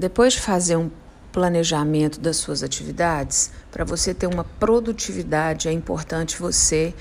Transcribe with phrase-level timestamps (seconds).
[0.00, 0.90] Depois de fazer um
[1.30, 6.94] planejamento das suas atividades, para você ter uma produtividade, é importante você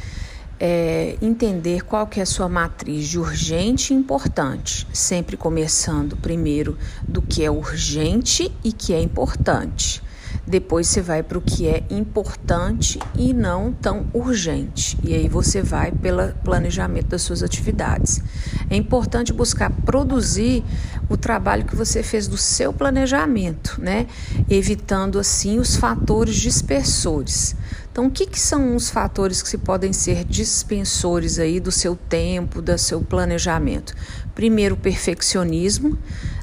[0.59, 6.77] é, entender qual que é a sua matriz de urgente e importante, sempre começando primeiro
[7.07, 10.03] do que é urgente e que é importante.
[10.45, 14.97] Depois você vai para o que é importante e não tão urgente.
[15.03, 18.21] E aí você vai pelo planejamento das suas atividades.
[18.69, 20.63] É importante buscar produzir
[21.09, 24.07] o trabalho que você fez do seu planejamento, né?
[24.49, 27.55] Evitando assim os fatores dispersores.
[27.91, 31.95] Então, o que, que são os fatores que se podem ser dispensores aí do seu
[31.95, 33.95] tempo, do seu planejamento?
[34.33, 35.97] Primeiro, o perfeccionismo,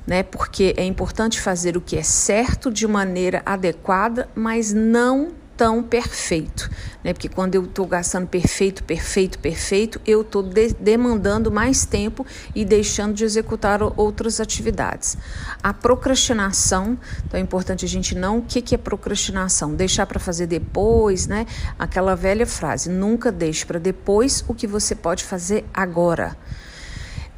[0.07, 0.23] né?
[0.23, 6.71] Porque é importante fazer o que é certo de maneira adequada, mas não tão perfeito,
[7.03, 7.13] né?
[7.15, 12.65] Porque quando eu estou gastando perfeito, perfeito, perfeito, eu estou de demandando mais tempo e
[12.65, 15.17] deixando de executar outras atividades.
[15.63, 18.39] A procrastinação, então é importante a gente não.
[18.39, 19.75] O que, que é procrastinação?
[19.75, 21.47] Deixar para fazer depois, né?
[21.79, 26.37] Aquela velha frase: nunca deixe para depois o que você pode fazer agora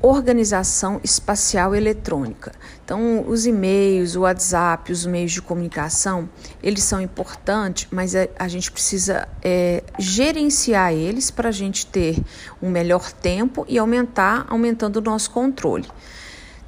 [0.01, 2.53] organização espacial eletrônica.
[2.85, 6.29] Então, os e-mails, o WhatsApp, os meios de comunicação,
[6.63, 12.17] eles são importantes, mas a, a gente precisa é, gerenciar eles para a gente ter
[12.63, 15.87] um melhor tempo e aumentar, aumentando o nosso controle.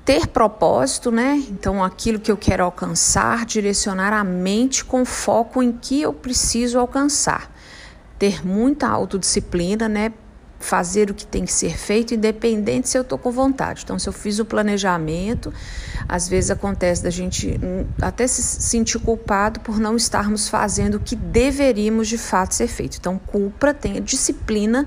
[0.04, 1.36] Ter propósito, né?
[1.50, 6.78] Então, aquilo que eu quero alcançar, direcionar a mente com foco em que eu preciso
[6.78, 7.54] alcançar.
[8.18, 10.12] Ter muita autodisciplina, né?
[10.60, 13.82] Fazer o que tem que ser feito, independente se eu estou com vontade.
[13.82, 15.52] Então, se eu fiz o planejamento,
[16.06, 21.00] às vezes acontece da gente hum, até se sentir culpado por não estarmos fazendo o
[21.00, 22.98] que deveríamos de fato ser feito.
[22.98, 24.86] Então, culpa, tenha disciplina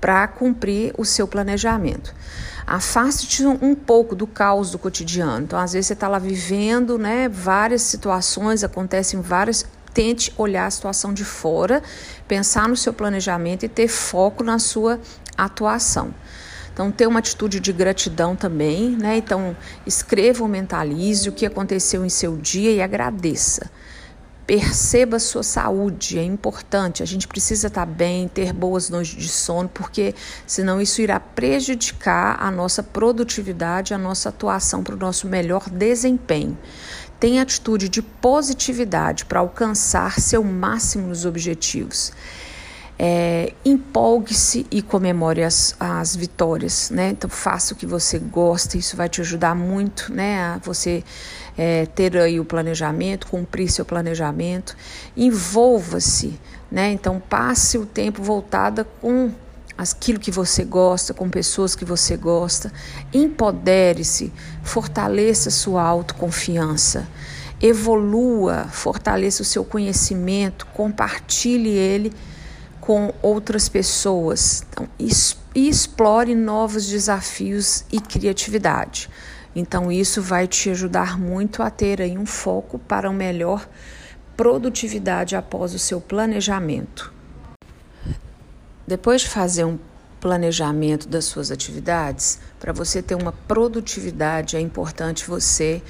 [0.00, 2.14] para cumprir o seu planejamento.
[2.66, 5.44] Afaste-te um pouco do caos do cotidiano.
[5.44, 7.28] Então, às vezes você está lá vivendo, né?
[7.28, 11.82] Várias situações acontecem várias tente olhar a situação de fora,
[12.26, 15.00] pensar no seu planejamento e ter foco na sua
[15.36, 16.14] atuação.
[16.72, 19.16] Então, ter uma atitude de gratidão também, né?
[19.16, 19.56] Então,
[19.86, 23.70] escreva ou mentalize o que aconteceu em seu dia e agradeça.
[24.46, 27.02] Perceba a sua saúde, é importante.
[27.02, 30.14] A gente precisa estar bem, ter boas noites de sono, porque
[30.46, 36.56] senão isso irá prejudicar a nossa produtividade, a nossa atuação para o nosso melhor desempenho.
[37.20, 42.12] Tenha atitude de positividade para alcançar seu máximo nos objetivos.
[42.98, 47.10] É, empolgue-se e comemore as, as vitórias, né?
[47.10, 50.38] Então faça o que você gosta, isso vai te ajudar muito, né?
[50.38, 51.04] A você
[51.56, 54.76] é, ter aí o planejamento, cumprir seu planejamento.
[55.16, 56.38] Envolva-se,
[56.70, 56.90] né?
[56.92, 59.30] Então passe o tempo voltada com
[59.80, 62.70] aquilo que você gosta, com pessoas que você gosta.
[63.14, 64.30] Empodere-se,
[64.62, 67.08] fortaleça sua autoconfiança,
[67.58, 72.12] evolua, fortaleça o seu conhecimento, compartilhe ele
[72.78, 74.66] com outras pessoas.
[74.68, 74.86] Então,
[75.54, 79.08] e explore novos desafios e criatividade.
[79.56, 83.66] Então, isso vai te ajudar muito a ter aí um foco para uma melhor
[84.36, 87.19] produtividade após o seu planejamento.
[88.90, 89.78] Depois de fazer um
[90.20, 95.80] planejamento das suas atividades, para você ter uma produtividade, é importante você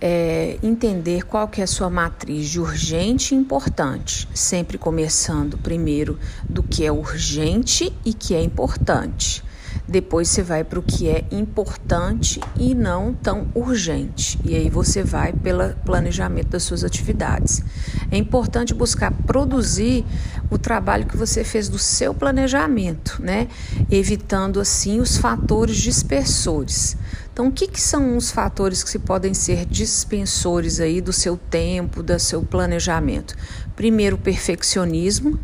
[0.00, 6.18] é, entender qual que é a sua matriz de urgente e importante, sempre começando primeiro
[6.42, 9.44] do que é urgente e que é importante.
[9.86, 14.38] Depois você vai para o que é importante e não tão urgente.
[14.44, 17.62] E aí você vai pelo planejamento das suas atividades.
[18.10, 20.04] É importante buscar produzir
[20.50, 23.48] o trabalho que você fez do seu planejamento, né?
[23.90, 26.96] Evitando assim os fatores dispersores.
[27.32, 32.02] Então, o que, que são os fatores que podem ser dispensores aí do seu tempo,
[32.02, 33.34] do seu planejamento?
[33.74, 35.40] Primeiro, o perfeccionismo,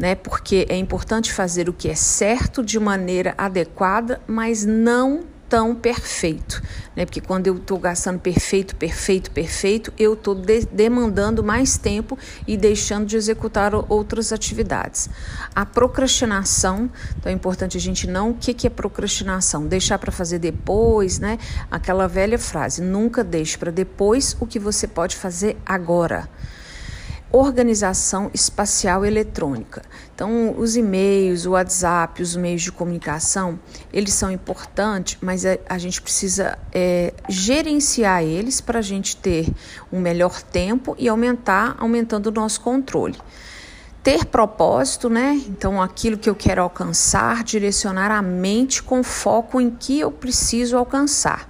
[0.00, 0.14] né?
[0.14, 6.62] Porque é importante fazer o que é certo de maneira adequada, mas não tão perfeito,
[6.96, 7.04] né?
[7.04, 12.16] Porque quando eu estou gastando perfeito, perfeito, perfeito, eu estou de demandando mais tempo
[12.46, 15.10] e deixando de executar outras atividades.
[15.54, 16.88] A procrastinação,
[17.18, 18.30] então é importante a gente não.
[18.30, 19.66] O que, que é procrastinação?
[19.66, 21.36] Deixar para fazer depois, né?
[21.68, 26.28] Aquela velha frase: nunca deixe para depois o que você pode fazer agora
[27.32, 29.82] organização espacial eletrônica.
[30.14, 33.58] Então, os e-mails, o WhatsApp, os meios de comunicação,
[33.92, 39.48] eles são importantes, mas a, a gente precisa é, gerenciar eles para a gente ter
[39.92, 43.16] um melhor tempo e aumentar, aumentando o nosso controle.
[44.02, 45.40] Ter propósito, né?
[45.46, 50.76] Então, aquilo que eu quero alcançar, direcionar a mente com foco em que eu preciso
[50.76, 51.48] alcançar.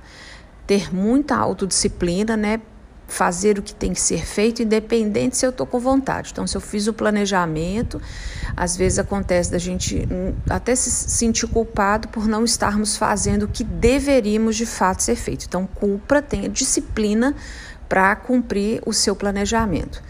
[0.66, 2.60] Ter muita autodisciplina, né?
[3.12, 6.30] Fazer o que tem que ser feito, independente se eu estou com vontade.
[6.32, 8.00] Então, se eu fiz o planejamento,
[8.56, 13.48] às vezes acontece da gente hum, até se sentir culpado por não estarmos fazendo o
[13.48, 15.46] que deveríamos de fato ser feito.
[15.46, 17.34] Então, culpa, tenha disciplina
[17.88, 20.02] para cumprir o seu planejamento.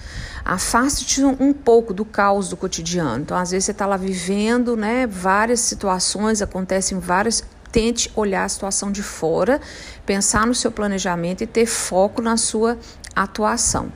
[0.45, 3.23] Afaste-te um pouco do caos do cotidiano.
[3.23, 5.07] Então, às vezes você está lá vivendo, né?
[5.07, 9.61] Várias situações acontecem várias tente olhar a situação de fora,
[10.05, 12.79] pensar no seu planejamento e ter foco na sua
[13.15, 13.93] atuação.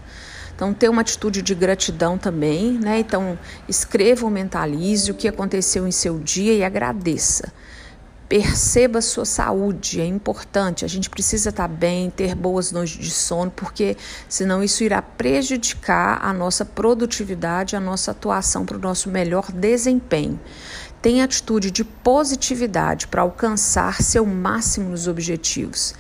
[0.54, 3.00] Então, ter uma atitude de gratidão também, né?
[3.00, 3.36] Então,
[3.68, 7.52] escreva ou mentalize o que aconteceu em seu dia e agradeça.
[8.28, 10.84] Perceba a sua saúde, é importante.
[10.84, 13.96] A gente precisa estar bem, ter boas noites de sono, porque
[14.28, 20.38] senão isso irá prejudicar a nossa produtividade, a nossa atuação para o nosso melhor desempenho.
[21.04, 25.94] Tenha atitude de positividade para alcançar seu máximo nos objetivos.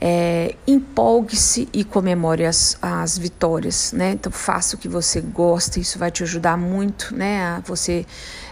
[0.00, 4.12] É, empolgue-se e comemore as, as vitórias, né?
[4.12, 7.42] Então faça o que você gosta, isso vai te ajudar muito, né?
[7.42, 8.06] A você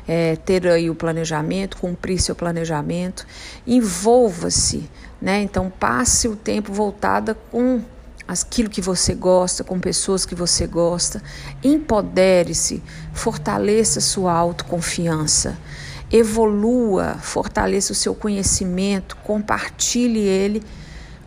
[0.07, 3.27] é, ter aí o planejamento, cumprir seu planejamento.
[3.67, 4.91] Envolva-se,
[5.23, 5.41] né?
[5.41, 7.81] Então passe o tempo voltada com
[8.27, 11.23] aquilo que você gosta, com pessoas que você gosta.
[11.63, 12.83] Empodere-se,
[13.13, 15.59] fortaleça sua autoconfiança,
[16.11, 20.63] evolua, fortaleça o seu conhecimento, compartilhe ele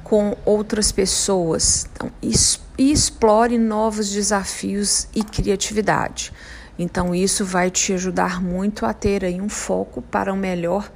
[0.03, 1.87] com outras pessoas.
[1.93, 6.31] Então, e explore novos desafios e criatividade.
[6.77, 10.91] Então, isso vai te ajudar muito a ter aí um foco para uma melhor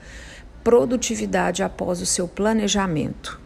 [0.63, 3.40] produtividade após o seu planejamento.